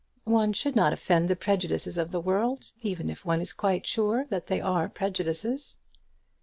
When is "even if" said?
2.81-3.23